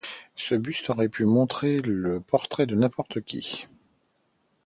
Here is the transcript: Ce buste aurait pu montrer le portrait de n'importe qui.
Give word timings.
Ce 0.35 0.55
buste 0.55 0.89
aurait 0.89 1.09
pu 1.09 1.25
montrer 1.25 1.79
le 1.79 2.19
portrait 2.19 2.65
de 2.65 2.73
n'importe 2.73 3.21
qui. 3.21 3.67